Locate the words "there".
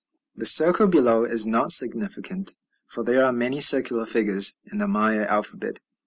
3.03-3.23